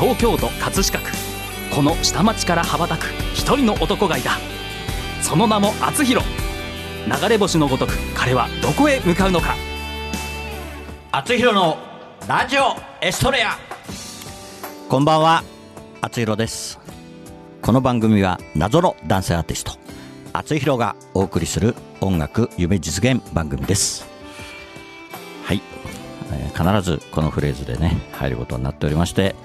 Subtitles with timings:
[0.00, 1.10] 東京都葛飾区。
[1.70, 4.38] この下町から羽ばたく一人の男がいた。
[5.20, 6.26] その名も厚弘。
[7.06, 9.56] 流れ星のごとく彼はどこへ向かうのか。
[11.12, 11.76] 厚弘の
[12.26, 13.58] ラジオエストレア。
[14.88, 15.44] こんばんは。
[16.00, 16.80] 厚弘です。
[17.60, 19.72] この番組は謎の男性アーティスト
[20.32, 24.08] 厚弘がお送りする音楽夢実現番組です。
[25.44, 25.60] はい、
[26.56, 29.36] 必ずこのフレーズでね入ることになっておりまして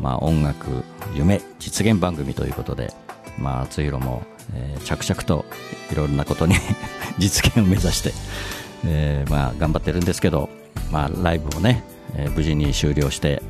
[0.00, 2.92] まあ音楽夢実現番組ということで
[3.38, 4.22] まあ厚弘も、
[4.54, 5.44] えー、着々と
[5.92, 6.54] いろんなことに
[7.18, 8.12] 実現を目指して、
[8.86, 10.48] えー、まあ頑張ってるんですけど
[10.90, 11.82] まあライブもね、
[12.14, 13.42] えー、無事に終了して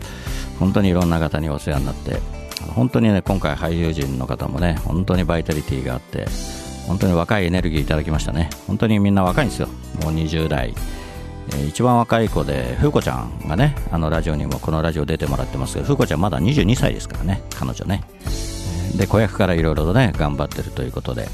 [0.59, 2.21] 本当にいろんな方にお世話になって
[2.75, 6.27] 本当にね今回俳優陣の方もね本当にバイタリティーがあって
[6.89, 8.49] 本当に若いエネルギーいただきましたね。
[8.67, 9.69] 本当にみんな若いんですよ。
[10.03, 10.75] もう20代、
[11.55, 18.03] え、一番若い子で風子ちゃんがねあのラジオにもこのラジオ出てもらってますけど風子ちゃんまだ22歳ですからね彼女ね。
[18.97, 21.29] で子役からいろいろとね頑張ってるということで。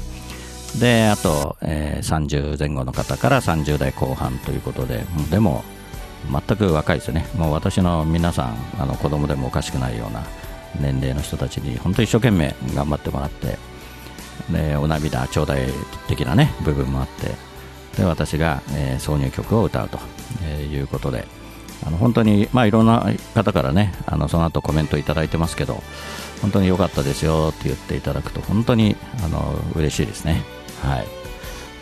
[0.79, 5.03] であと、えー、30前後の方から30代後半ということで。
[5.31, 5.63] でも
[6.31, 7.27] 全く若いですよね。
[7.35, 10.23] もう私の皆さんあの子供でもおかしくないような
[10.79, 13.57] 年齢の人たちに本当一生懸命頑張ってもらって。
[14.51, 15.71] でお涙頂戴
[16.07, 17.54] 的なね部分もあって。
[17.97, 19.99] で私が、え、挿入曲を歌うと、
[20.43, 21.27] え、いうことで
[21.85, 25.83] あの本当に、まあ、いろんな方からねあのその後コメントいただいてますけど
[26.41, 30.41] 本当に良かったですよって言っていただくと本当にあの嬉しいですね。
[30.81, 31.07] はい。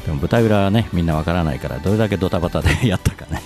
[0.06, 3.41] でも舞台裏はねみんなわからないからどれだけドタバタで やったかね。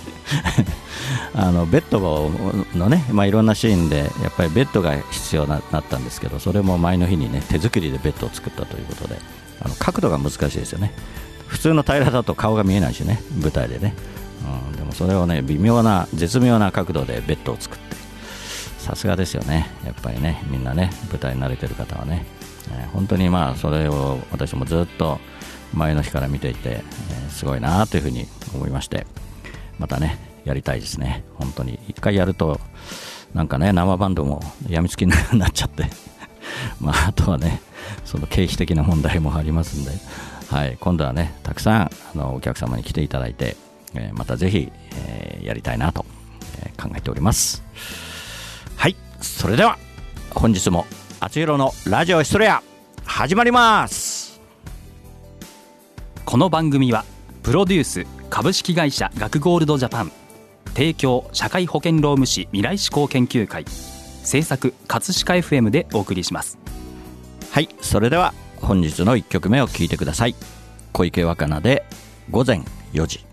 [1.34, 2.30] あのベッド
[2.74, 9.18] のね、まあ、いろんなシーンでやっぱりベッドが必要になったんですけどそれも前の日にね手作りでベッドを作ったということで
[9.60, 10.92] あの角度が難しいですよね。
[11.48, 13.94] 普通の平らだと顔が見えないしね舞台でね、
[14.70, 17.88] うん、でもそれをね微妙な絶妙な角度でベッドを作って。
[18.88, 19.66] さすがですよね。
[19.84, 22.24] やっぱりねみんなね舞台に慣れてる方はね、
[22.72, 25.20] えー、本当にまあそれを私もずっと
[25.74, 29.06] 前の日から見ていて、えー、すごいなというふうに思いまして。
[29.78, 31.22] またねやりたいですね。
[31.34, 31.78] 本当に。
[31.88, 32.58] 一回やると
[33.34, 35.84] なんかね生バンドもやみつきになっちゃって。
[36.80, 37.60] まああとはね
[38.06, 39.90] その経費的な問題もありますんで、
[40.50, 43.56] はい、今度はねたくさんあのお客様に来ていただいて、
[43.94, 46.06] えー、またぜひ、えー、やりたいなと、
[46.62, 47.62] えー、考えております。
[48.76, 49.78] はいそれでは
[50.30, 50.86] 本日も
[51.20, 52.62] 「あつひろのラジオヒストレア」
[53.04, 54.40] 始まります。
[56.24, 57.04] この番組は
[57.42, 60.12] プロデュース株式会社学ゴールドジャパン
[60.74, 66.58] 提供社会保険労務士未来志向研究会制作葛飾 FM でお送りします。
[67.50, 68.32] はいそれでは
[68.68, 70.34] 本日の1曲目を聴いてください。
[70.92, 71.86] 小池若菜で
[72.30, 72.60] 午前
[72.92, 73.27] 4時。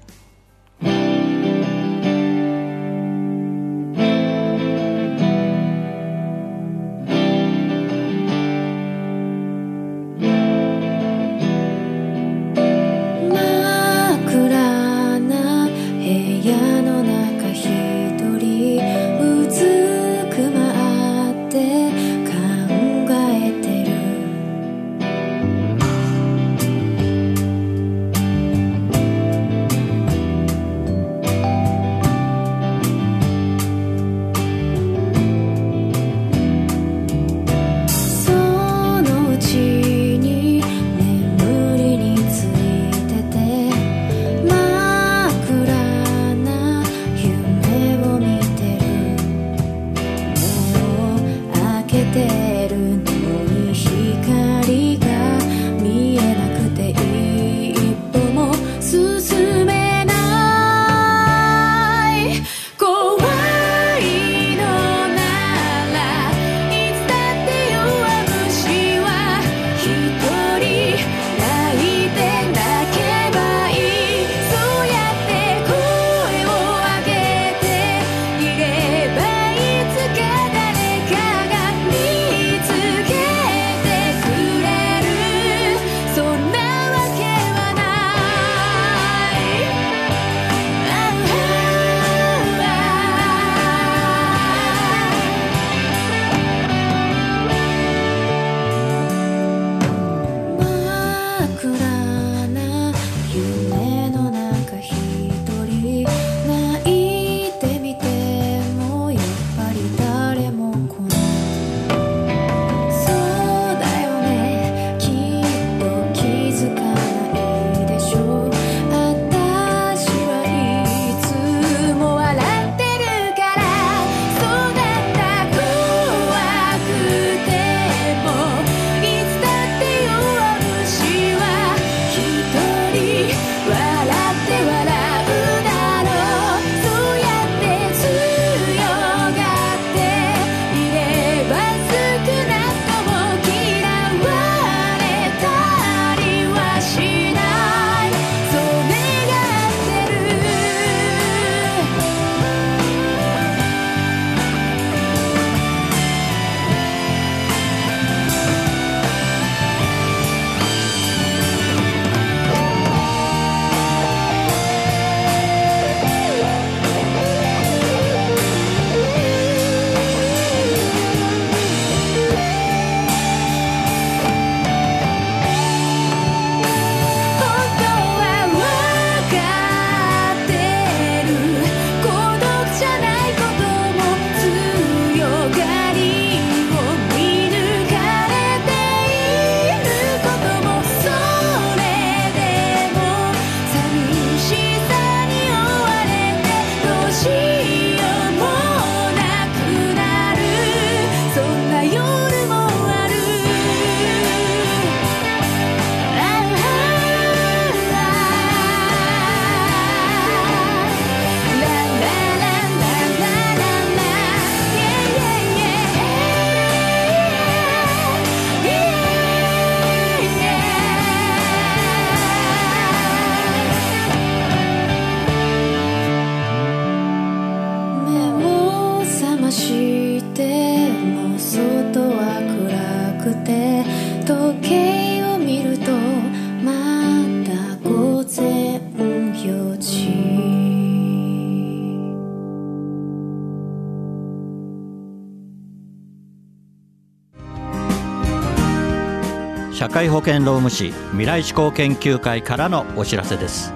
[250.15, 253.73] 保険労務士未来志向研究会からのお知らせです。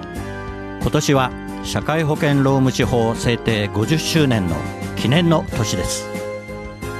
[0.80, 1.30] 今年は
[1.64, 4.56] 社会保険労務士法制定50周年の
[4.96, 6.08] 記念の年です。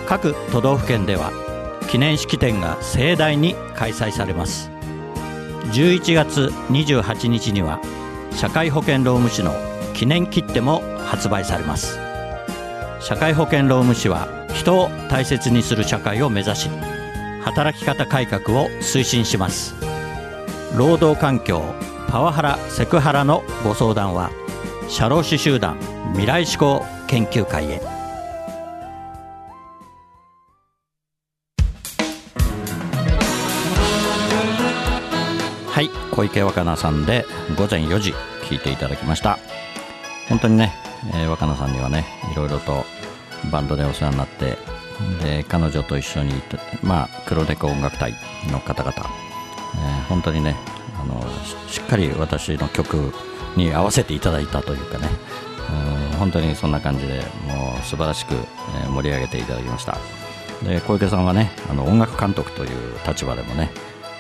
[0.07, 1.33] 各都道府県では
[1.89, 4.71] 記念式典が盛大に開催されます。
[5.73, 7.81] 11月28日には
[8.33, 9.55] 社会保険労務士の
[9.95, 11.99] 記念切手も発売されます。
[13.01, 16.71] 社会保険労務士は人を大切にする社会を目指し
[17.43, 19.75] 働き方改革を推進します。
[20.77, 21.63] 労働環境
[22.09, 24.31] パワハラセクハラのご相談は
[24.89, 25.79] 社労士集団
[26.13, 27.81] 未来志向研究会へ。
[35.69, 37.25] はい小池若菜さんで
[37.57, 39.39] 午前4時聞いていただきました。
[40.29, 40.73] 本当にね、
[41.15, 42.85] えー、若菜さんにはねいろいろと
[43.51, 44.59] バンドでお世話になって
[45.23, 46.33] で彼女と一緒に
[46.83, 48.15] まあ、黒猫音楽隊
[48.51, 50.57] の方々、えー、本当にね
[51.03, 51.23] あの
[51.69, 53.13] しっかり私の曲
[53.57, 55.09] に合わせていただいたというかね。
[55.95, 59.97] うん本当にそんな感じでもう素晴らしく、え盛り上げていただきました。
[60.63, 62.71] で小池さんはねあの音楽監督という
[63.09, 63.71] 立場でもね、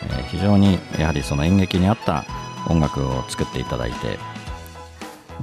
[0.04, 2.24] えー、非常にやはりその演劇に合った
[2.68, 4.18] 音楽を作っていただいて。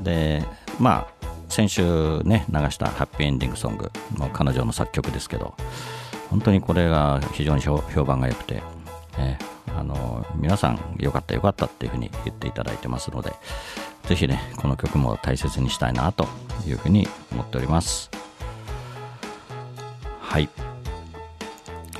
[0.01, 0.43] で
[0.79, 1.16] まあ
[1.49, 5.55] 先週ね流したハッピーエンディングソングの彼女の作曲ですけど
[6.29, 8.61] 本当にこれが非常に評判が良くて、
[9.17, 9.37] え
[9.77, 13.31] あの皆さん良かった良かったっていうふうに言っていただいてますので
[14.03, 16.27] ぜひねこの曲も大切にしたいなと
[16.67, 18.09] いうふうに思っております。
[20.19, 20.49] はい。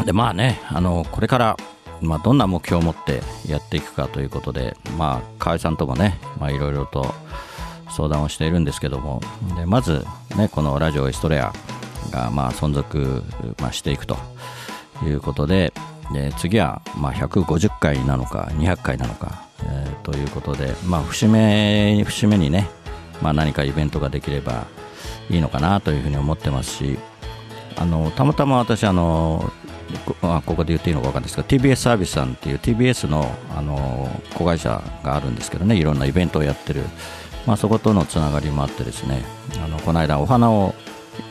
[0.05, 1.57] でまあねあのこれから
[2.01, 7.13] まあ、どんな目標を持ってやっていくかということで、まあ、河合さんともね、まあいろいろと
[7.97, 9.21] 相談をしているんですけども。
[9.55, 10.05] でまず、
[10.37, 11.51] ね、このラジオエストレア
[12.11, 13.23] がまあ存続、
[13.59, 14.17] まあ、していくと
[15.03, 15.73] いうことで
[16.13, 22.69] で次はまあ150回なのか200回なのか、えー、ということで、まあ、節目に節目にね、
[23.21, 24.67] まあ、何かイベントができれば
[25.29, 26.99] いいのかなというふうに思ってますし
[27.75, 29.51] あのたまたま私あの
[30.21, 36.83] ここで言っていいのか分かんないですけど TBS サービスさんっていう TBS のあの子会社があるんですけどねいろんなイベントをやってる
[37.47, 39.23] まあ、そことのつながりもあってですね
[39.63, 40.75] あのこの間お花を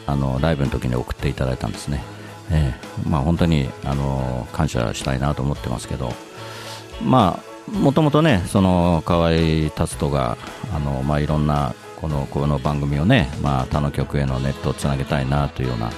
[0.06, 2.02] あのライブの時に送っていただいたんですね、
[2.50, 6.12] えーまあ、本当にあの感謝したいなと思ってますけど
[7.04, 9.30] まあもともとねその河合
[9.74, 10.38] 達人が
[10.72, 15.90] あの、まあ、いろんなこのこの番組をね、まあ、他の曲へのネットをつなげたいなというような、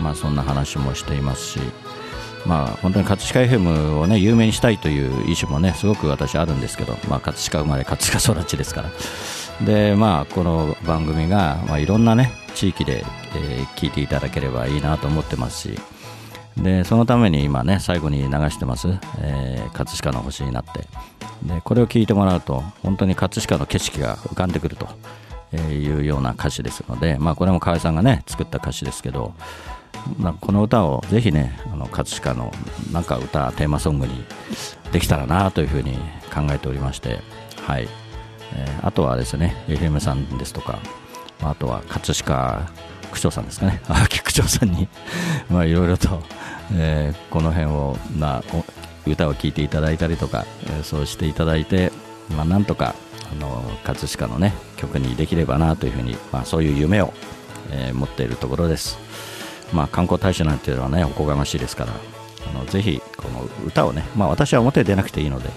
[0.00, 1.60] まあ、そんな話もしていますし
[2.46, 8.90] まあ、本当に葛飾 FM を、ね、有名にしたいという意思もねすごく私あるんですけど、まあ、葛飾生まれ葛飾育ちですから。
[9.62, 13.04] で、まあ、この番組が、まあ、いろんな、ね、地域で、
[13.36, 15.78] えー、聞いていただければいいなと思ってますし
[16.56, 18.88] でそのために今ね最後に流してます、
[19.20, 20.86] えー、葛飾の星になって。
[21.44, 24.88] でこれを聞いてもらうと本当に葛飾の景色が浮かんでくると
[25.58, 29.34] いうような歌詞ですので、まあ、これも河合さんがね作った歌詞ですけど
[30.18, 32.52] まあ、この歌をぜひねあの葛飾の
[32.92, 34.24] なんか歌テーマソングに
[34.92, 35.94] できたらなというふうに
[36.32, 37.20] 考えておりまして
[37.62, 37.88] はい。
[38.52, 40.78] えー、あとはですね FM さんですとか
[41.42, 42.70] あとは葛飾
[43.12, 43.80] 区長さんですかね
[44.24, 44.82] 区長さんに
[45.50, 46.22] いろいろと、
[46.74, 48.42] えー、この辺を、まあ、
[49.06, 51.92] 歌を聴いていただいたりとか、え、そうしていただいて、
[52.36, 52.94] まあ、なんとか
[53.30, 57.12] あの葛飾のね曲にできればなというふうに、まあ、そういう夢を、
[57.70, 58.98] え、持っているところです。
[59.72, 61.92] まあ、観光大使なんていうのはねおこがましいですから
[62.48, 65.50] あのぜひこの歌をね、まあ、私は表に出なくていいので、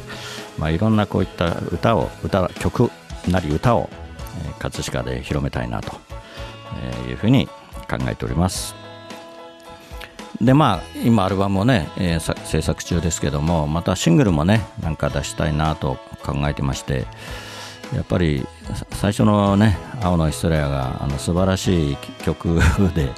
[0.58, 2.90] まあ、いろんなこういった歌を歌曲
[3.28, 3.90] なり歌を、
[4.46, 5.94] えー、葛飾で広めたいなと
[7.08, 7.48] いうふうに
[7.90, 8.76] 考えております。
[10.42, 17.08] でまあ今アルバムをね、えー、制作中ですけどもまたシングルもねなんか出したいなと考えてまして
[17.96, 18.46] やっぱり
[18.92, 22.60] 最初のね「青のヒストレアが」あの素晴らしい曲
[22.94, 23.12] で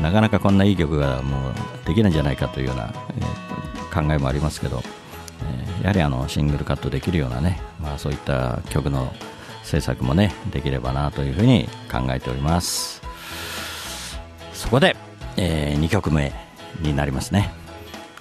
[0.00, 1.52] なかなかこんないい曲がもう
[1.86, 4.82] できないんじゃないかというような、えー、考えもありますけど、
[5.82, 9.12] やはりあのシングルカットできるようなね、まあ、そういった曲の
[9.62, 13.02] 制作もねできればなというふうに考えております。
[14.52, 14.96] そこで、
[15.36, 16.32] えー、2曲目
[16.80, 17.52] になりますね。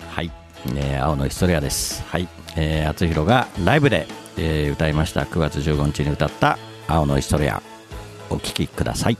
[0.09, 0.31] はい、
[0.75, 2.03] えー、青のヒストリアです。
[2.07, 5.21] はい、えー、厚弘がライブで、えー、歌いました。
[5.21, 7.61] 9月15日に歌った青のヒストリア。
[8.29, 9.17] お聴きください。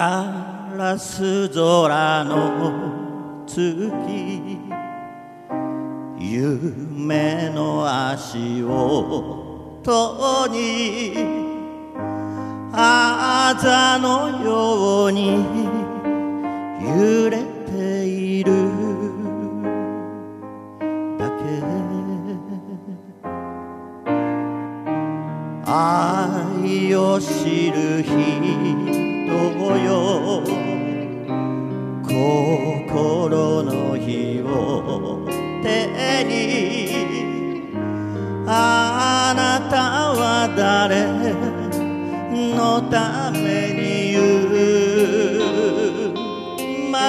[0.00, 3.60] ガラス空の月
[6.18, 11.12] 夢の足音に
[12.72, 15.44] あざのように
[16.82, 17.49] 揺れ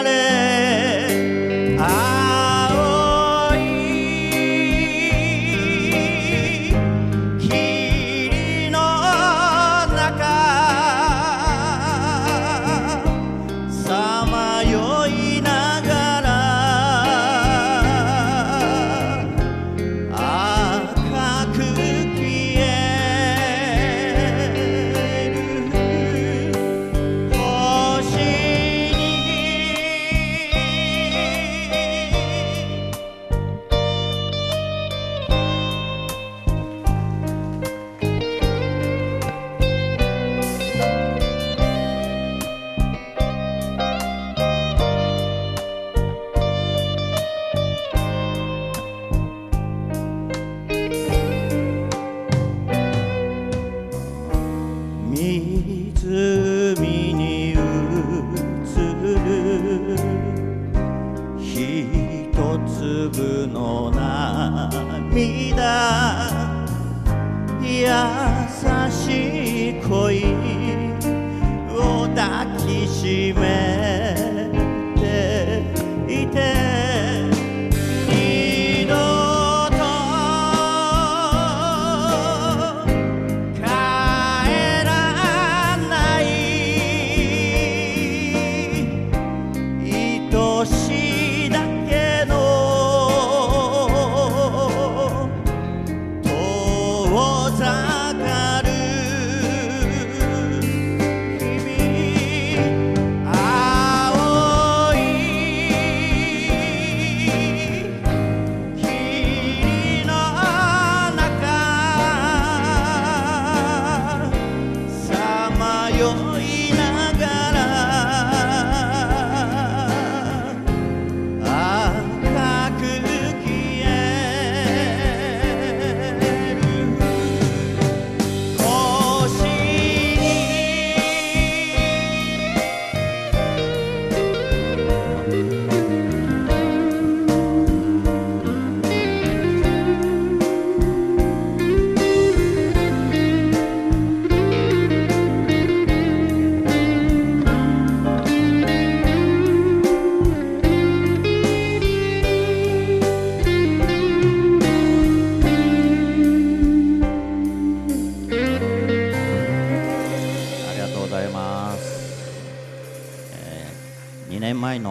[0.04, 0.41] 生
[55.22, 55.51] caminho.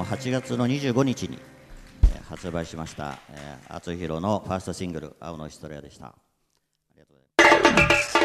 [0.01, 1.39] の8月の25日に、
[2.03, 6.07] えー発売しました、えー、厚弘のファーストシングル「青のヒストリア」でした。
[6.07, 6.15] あ
[6.95, 8.19] りがとうございます。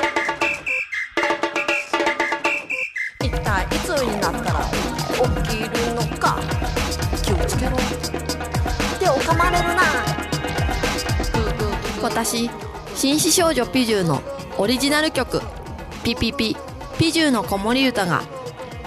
[3.24, 4.60] 一体いつになったら
[5.44, 6.39] 起きるのか。
[7.24, 7.72] 気をつけろ。
[9.00, 9.82] 手を噛まれるな。
[12.03, 12.50] 私
[12.94, 14.22] 紳士少女ピジューの
[14.60, 15.41] オリジナル曲
[16.05, 16.55] 「ピピピ
[17.00, 18.22] ピジューの子守歌が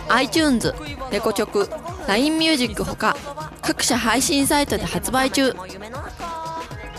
[0.08, 0.72] iTunes
[1.10, 3.14] レコチョク LINE ミュージックほか
[3.60, 5.54] 各社配信サイトで発売中。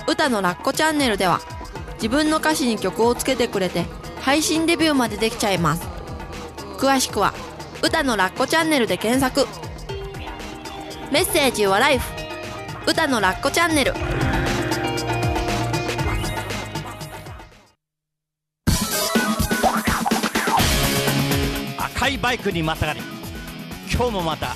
[0.07, 1.41] 歌のラッコチャンネルでは
[1.95, 3.85] 自分の歌詞に曲をつけてくれて
[4.21, 5.87] 配信デビューまでできちゃいます。
[6.77, 7.33] 詳しくは
[7.81, 9.47] 「歌のラッコチャンネル」で検索。
[11.11, 12.05] メッセージはライフ。
[12.85, 13.95] 歌のラッコチャンネル。
[21.79, 23.01] 赤いバイクにまたがり
[23.91, 24.55] 今日もまた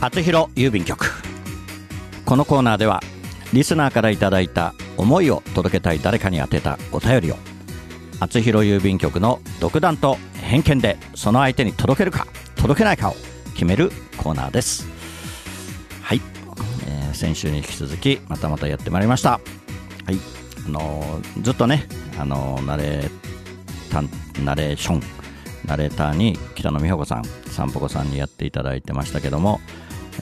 [0.00, 1.10] 厚弘郵便局。
[2.24, 3.02] このコーナーでは
[3.52, 7.36] リスナーからいただいた思いを届けたい誰かに宛てたお便りを
[8.20, 13.16] 厚弘郵便局の独断と偏見でその相手に届けるか届けないかを
[13.54, 14.86] 決めるコーナーです。
[16.00, 16.20] はい、
[16.86, 19.30] えー、先週に引き続きまたまたやってまいりました。
[19.30, 19.38] は
[20.12, 20.18] い。
[20.66, 25.02] あのー、ずっとねあのー、ナレーナレーション
[25.64, 29.60] ナレーターに北野美穂子さんさんぽこさんにやっていただいてましたけども、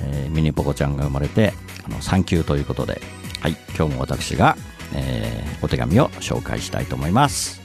[0.00, 1.52] えー、ミニポコちゃんが生まれて
[1.84, 3.00] あの産休ということで、
[3.40, 4.56] はい、今日も私が、
[4.94, 7.60] えー、お手紙を紹介したいと思います。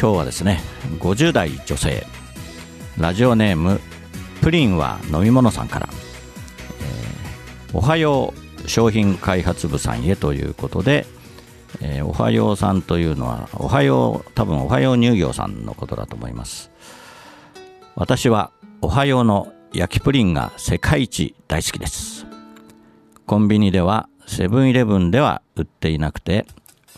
[0.00, 0.60] 今日はですね
[1.00, 2.06] 50代女性
[2.98, 3.80] ラジオネーム
[4.42, 8.32] プリンは飲み物さんから、えー、おはよ
[8.64, 11.06] う商品開発部さんへということで、
[11.80, 16.70] えー、おはようさんというのはおはよう多分おはよう乳業さんのことだと思います。
[17.96, 22.26] 私はおはようの焼きプリンが世界一大好きです。
[23.26, 26.46] コンビニではセブンイレブンでは売っていなくて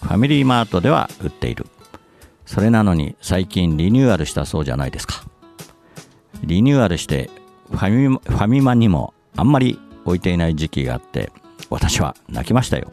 [0.00, 1.66] ファミリーマートでは売っている。
[2.46, 5.24] それなのに最近リニューアルしたそうじゃないですか。
[6.44, 7.28] リニューアルして
[7.70, 11.32] ファミファミマにもあんまり置いていない時期があって
[11.70, 12.90] 私は泣きましたよ。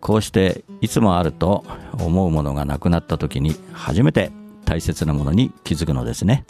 [0.00, 1.64] こうしていつもあると
[1.98, 4.30] 思うものがなくなった時に初めて
[4.64, 6.44] 大切なものに気づくのですね。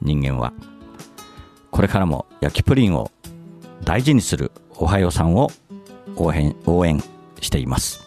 [0.00, 0.52] 人間は。
[1.80, 3.10] これからも焼きプリンを
[3.84, 5.50] 大事にするおはようさんを
[6.14, 7.02] 応援応援
[7.40, 8.02] しています。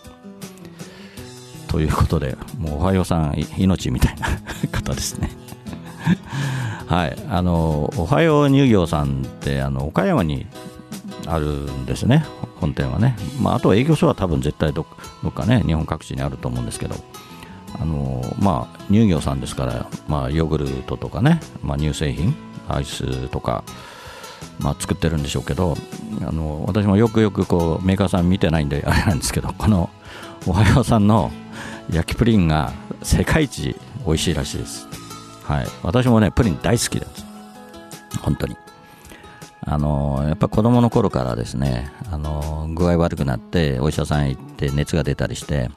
[1.68, 4.28] ということでもうおはようさん命みたいな
[4.72, 5.32] 方ですね。
[6.86, 7.18] はい。
[7.28, 10.46] あのおはよう乳業さんってあの岡山に
[11.26, 12.28] あるんですね。
[12.62, 14.86] 本店はね、まあ、あとは営業所は多分絶対ど
[15.28, 16.96] っかね日本各地にあると思うんですけど。
[17.82, 22.36] あのまあ乳業さんですから、まあ、ヨーグルトとかね、まあ、乳製品
[22.68, 23.64] アイスとか、
[24.60, 25.76] まあ、作ってるんでしょうけど
[26.26, 29.90] あの私もよくよくこうメーカーさん見てないんであれなんですけど この
[30.46, 31.32] おはようさんの
[31.92, 34.88] 焼きプリンが世界一美味しいらしいです。
[35.44, 37.26] はい、私もねプリン大好きです。
[38.22, 38.58] 本当に。
[39.66, 45.70] あのやっぱ子供の頃からですねあの具合悪くなってお医者さん行って熱が出たりして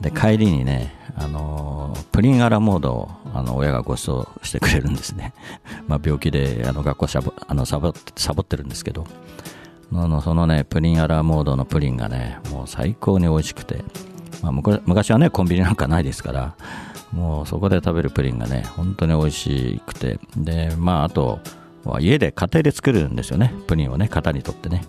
[0.00, 5.32] で帰りにねあのプリンアラモードをあの親がご馳走してくれるんですね、
[5.88, 9.06] ま、病気であの学校サボあのサボサボってるんですけど。
[9.94, 13.84] あのそのねプリンアラモードのプリンがねもう最高に美味しくて、
[14.42, 14.52] まあ、
[14.84, 16.56] 昔はねコンビニなんかないですから
[17.12, 20.18] もうそこで食べるプリンがね本当に美味しくて。
[20.36, 21.38] でまああと
[22.00, 23.54] 家で家庭で作るんですよね。
[23.66, 24.82] プリンをね型にとってね、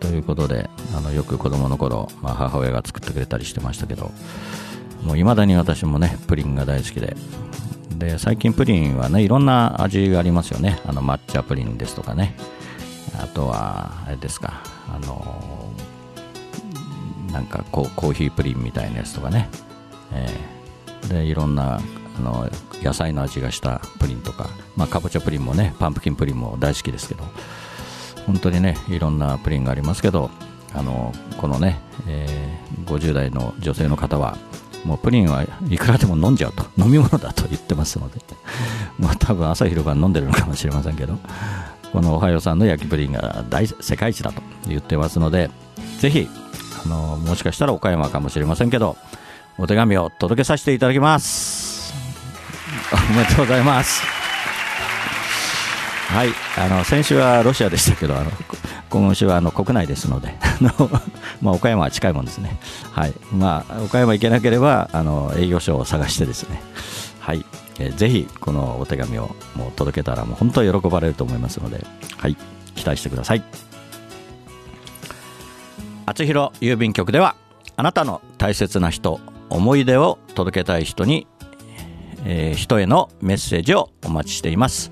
[0.00, 4.10] ということであのよく子供の頃、まあ、母親が作ってくれたりしてましたけど
[5.02, 7.16] もう未だに私もねプリンが大好きで。
[7.98, 10.80] で最近プリンはねいろんな味がありますよね。
[10.84, 12.36] あの抹茶プリンですとかね。
[13.18, 14.62] あとはあれですか。
[14.88, 15.72] あの
[17.32, 19.48] なんかコーヒープリンみたいなやつとかね、
[20.12, 21.80] えー、でいろんな
[22.18, 22.50] あの
[22.82, 27.24] 野菜の味がしたプリンとか、まあ、かぼちゃプリンもねパンプキンプリンも大好きですけど。
[28.26, 30.30] 本当にねいろんなプリンがありますけど
[30.72, 34.36] あのこのね、えー、50代の女性の方は
[34.84, 38.20] もうプリンはいくらでも飲んじゃうと 飲み物だと言ってますので
[38.98, 41.18] まあ多分朝昼晩飲んでるのかもしれませんけど
[41.92, 45.50] このおはようさんの焼きプリンが大世界一だと言ってますので
[46.00, 46.28] ぜひ
[46.84, 48.96] あのもしかしたら岡山かもしれませんけど
[49.58, 51.94] お手紙を届けさせていただきます
[52.92, 54.23] おめでとうございます。
[56.14, 58.30] はい、あの先週はロシアでしたけど、あの
[58.88, 60.32] 今週はあの国内ですので、
[61.42, 62.56] まあ、岡山は近いもんですね、
[62.92, 63.14] はい。
[63.32, 66.62] まあ、岡山行けなければあの営業所を探してですね、
[67.18, 67.44] はい。
[67.80, 71.84] えー、ぜひこのお手紙をもう届けたらもう本当に喜ばれると思いますので、
[72.16, 72.36] はい、
[72.76, 73.42] 期待してください。
[76.06, 77.34] 厚弘郵便局では
[77.76, 79.18] あなたの大切な人
[79.50, 81.26] 思い出を届けたい人に
[82.24, 84.90] えー、人へのメッセージをお待ちしています。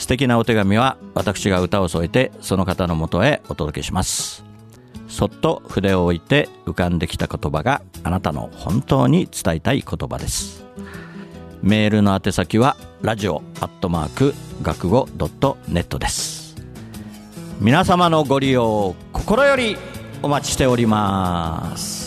[0.00, 4.42] 素敵なお手紙は私が歌を添えてその方のもとへお届けします。
[5.08, 10.64] そっと筆を置いて浮かんできた言葉があなたの本当に伝えたい言葉です。
[11.62, 16.56] メールの宛先はラジオアットマーク学語ドットネットです。
[17.60, 19.76] 皆様のご利用を心より
[20.22, 21.99] お待ちしております。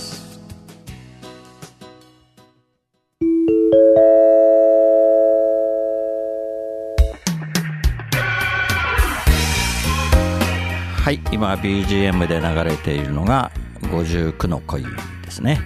[11.04, 15.60] はい今 BGM で流れているのが59の恋ですね。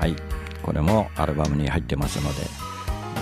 [0.00, 0.16] はい
[0.62, 2.46] これもアルバムに入ってますので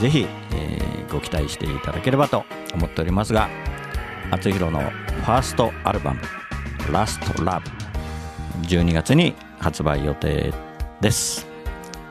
[0.01, 3.51] ぜひ、えー、ご期待していただければと思っておりますが
[4.31, 6.21] 厚弘のファーストアルバム
[6.93, 7.69] 「ラストラブ
[8.69, 10.55] 12月に発売予定
[11.01, 11.49] です。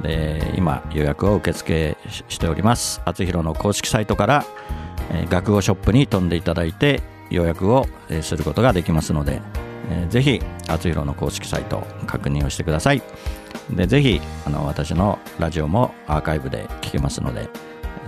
[0.01, 3.01] で今予約を受付しております。
[3.05, 4.45] 厚弘の公式サイトから、
[5.09, 7.87] えー、学語ショップに飛んでいただいて予約を、
[8.21, 9.41] することができますので、
[9.89, 13.01] えー、ぜひ厚弘の公式サイト確認をしてください。
[13.69, 17.49] でぜひあの私のラジオもアーカイブで聞けますので、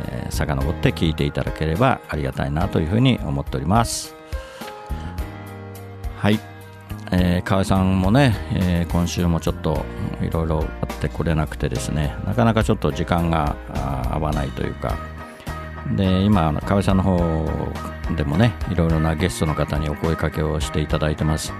[0.10, 4.16] えー、遡って聞いていただければありがたいなというふうに思っております。
[6.18, 6.40] はい、
[7.12, 9.86] えー、河合さんもね、えー、今週もちょっと
[10.22, 13.56] いろいろあってこれなくてですねなかなかちょっと時間が
[14.10, 14.98] 合わないというか
[15.91, 17.46] で今河合さんの方
[18.15, 21.54] でもねいろいろなゲストの方にお声かけをしていただいてます。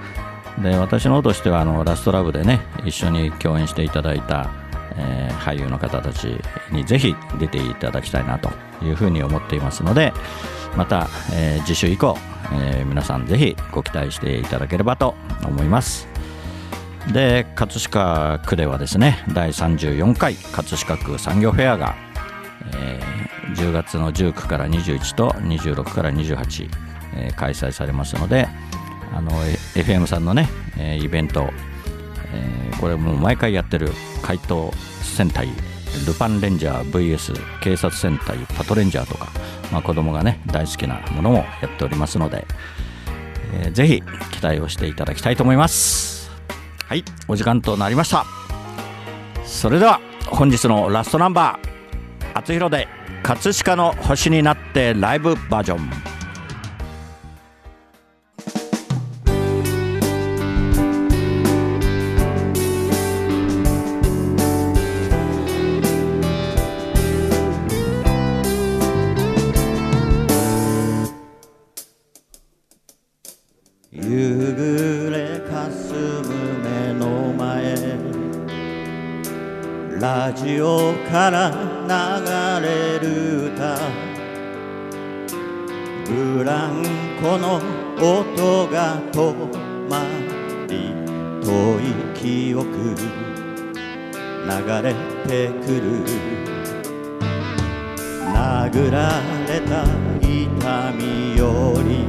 [0.62, 4.51] で私の方としてはあのラストラブでね一緒に共演していただいた、
[4.95, 6.39] えー、俳優の方たち
[6.71, 8.51] にぜひ出ていただきたいなと
[8.83, 10.13] いうふうに思っていますので
[10.75, 12.17] また、えー、次週以降、
[12.51, 16.07] えー、皆さんぜひご期待していただければと思います。
[17.12, 21.95] で葛飾区ではですね第34回葛飾区産業フェアが、
[22.73, 23.22] えー、
[23.53, 26.69] 10月の19から21と26から28、
[27.15, 28.47] えー、開催されますので
[29.13, 29.31] あの
[29.75, 31.49] FM さんのね、えー、イベント、
[32.33, 35.47] えー、これもう毎回やってる怪盗戦隊
[36.07, 39.29] ルパンレンジャー VS 警察戦隊パトレンジャーとか、
[39.71, 42.45] まあ、子供がね大好きなものもやっておりますので、
[43.53, 46.31] えー、ぜひ期待をしていただきたいと思います。
[46.87, 47.03] はい。
[47.27, 48.25] お時間となりました。
[49.45, 51.69] それでは本日のラストナンバー
[52.34, 52.88] 「厚弘で
[53.22, 56.13] 葛飾の星になってライブバージョン。
[73.91, 76.24] 夕暮れかすむ
[76.60, 77.76] 目の前
[80.02, 81.72] ラジオから
[87.38, 87.56] ンコの
[87.98, 89.34] 音が止
[89.89, 90.04] ま
[90.67, 90.93] り
[91.41, 92.67] 遠い記憶
[94.46, 94.93] 流れ
[95.28, 95.82] てくる
[98.34, 99.84] 殴られた
[100.22, 102.06] 痛みより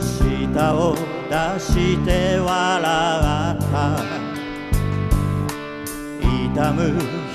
[0.00, 0.96] 舌を
[1.30, 3.74] 出して笑った
[6.20, 6.78] 痛む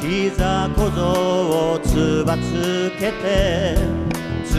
[0.01, 4.08] 膝小僧をつばつけて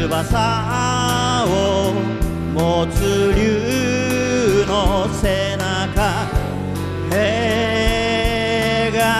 [0.09, 1.93] 翼を
[2.55, 6.27] 持つ竜の背中
[7.11, 7.21] 描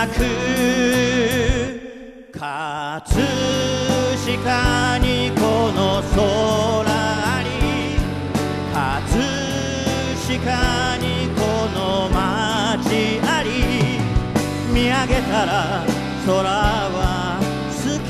[0.07, 0.15] く
[2.31, 2.41] 葛
[4.25, 5.41] 飾にこ
[5.71, 6.17] の空
[7.43, 7.49] に
[8.73, 9.21] 葛
[10.25, 11.39] 飾にこ
[11.77, 13.49] の街あり
[14.73, 15.85] 見上げたら
[16.25, 17.37] 空は
[17.69, 17.85] 透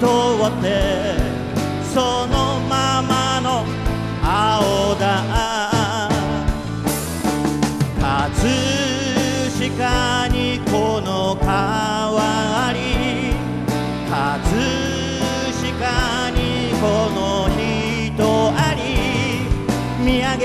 [0.00, 0.06] 通
[0.48, 1.01] って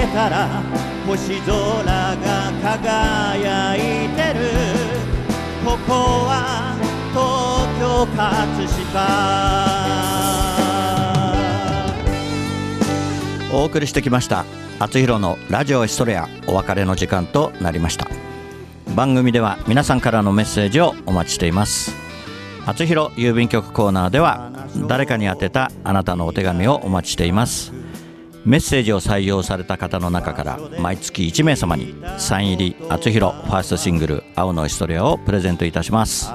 [0.08, 0.63] 見上げたら
[1.06, 4.39] 星空が輝いてる。
[5.65, 5.93] ここ
[6.26, 6.76] は
[7.12, 9.08] 東京葛飾。
[13.54, 14.46] お送りしてきました
[14.80, 16.28] 厚弘のラジオエストレア。
[16.48, 18.08] お別れの時間となりました。
[18.96, 21.93] 番組では皆さんからのメッセージをお待ちしています。
[22.65, 24.52] 厚弘郵便局コーナーでは
[24.88, 27.72] 誰かに宛てたあなたのお手紙をお待ちしています。
[28.48, 36.32] メッセージを採用された方の中から毎月1名様にサイン入り厚弘ファーストシングル「青のエストレア」をプレゼントいたします。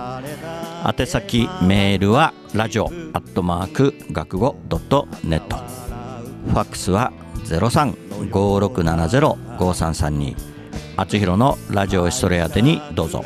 [0.85, 5.57] 宛先メールはラジオアットマーク学語ドットネット。
[5.57, 7.15] ファックスは
[7.47, 10.37] 0356705332
[10.99, 13.25] 厚弘のラジオエストレアでにどうぞ。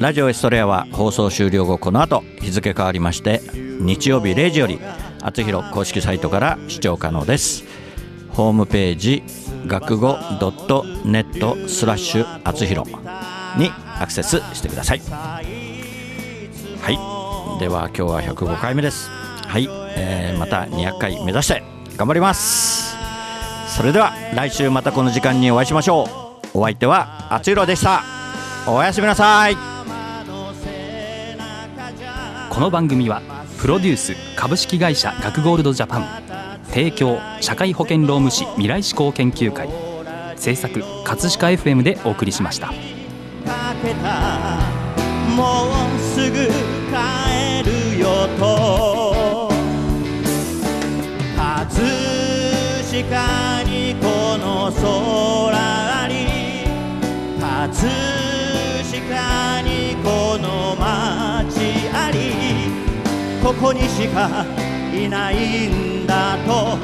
[0.00, 4.80] ラジオエストレアは放送終了後この後日付変わりまして日曜日0時より
[5.26, 7.64] 「あつひろ公式サイトから視聴可能です。
[8.30, 9.24] ホームページ
[9.66, 12.84] 学語 .net スラッシュあつひろ
[13.58, 15.00] にアクセスしてください。
[15.00, 15.40] は
[17.58, 17.58] い。
[17.58, 19.10] では今日は105回目です。
[19.10, 21.60] はい、えー、また200回目指して
[21.96, 22.94] 頑張ります。
[23.66, 26.04] それでは来週またこの時間にお会いしましょ
[26.54, 26.58] う。
[26.58, 28.04] お相手はあつひろでした。
[28.68, 29.56] おやすみなさい。
[32.48, 36.06] この番組はプロデュース株式会社学ゴールドジャパン。
[36.66, 39.68] 提供社会保険労務士未来志向研究会。
[40.36, 42.68] 制作葛飾 FM でお送りしました。
[42.68, 42.74] か
[43.82, 44.58] けた
[45.34, 46.36] もうすぐ
[46.92, 49.48] 帰るよと。
[51.36, 51.88] 葛
[53.08, 56.68] 飾にこの空あり。
[57.40, 57.90] 葛
[58.84, 62.45] 飾にこの街あり。
[63.46, 64.44] ここにしか
[64.92, 66.76] いないんだと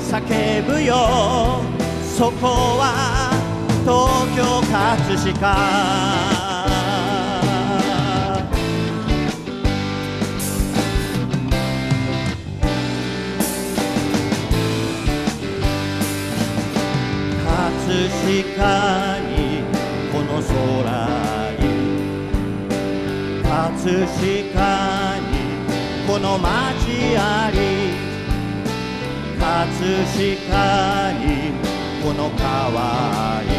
[0.00, 1.60] 叫ぶよ。
[2.16, 3.30] そこは
[3.84, 5.36] 東京葛飾。
[17.44, 18.08] 葛
[18.56, 19.60] 飾に
[20.10, 20.56] この空
[21.60, 21.64] に。
[23.44, 25.25] 葛飾に
[26.16, 26.48] この街
[27.18, 27.58] あり
[29.38, 31.52] 葛飾に
[32.02, 33.50] この川あり。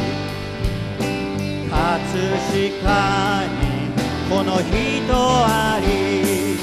[1.69, 1.77] 葛
[2.41, 3.61] 飾に
[4.27, 4.73] この人
[5.13, 6.56] あり。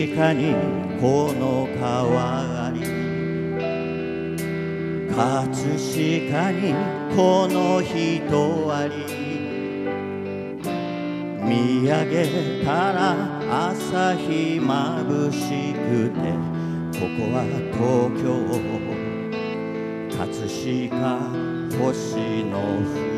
[0.00, 0.54] 葛飾に
[0.98, 2.80] この川あり
[5.10, 6.72] 葛飾に
[7.14, 9.04] この人あり
[11.44, 16.16] 見上げたら朝日まぶしくて
[16.98, 18.24] ここは東京
[20.16, 20.48] 葛
[20.88, 20.96] 飾
[21.78, 22.56] 星の
[23.06, 23.09] 降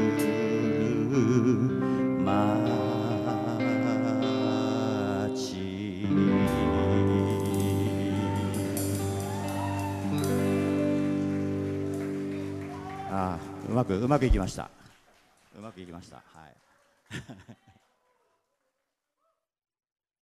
[13.99, 14.71] くうまくいきました。
[15.57, 16.17] うまくいきました。
[16.17, 16.23] は
[17.13, 17.72] い。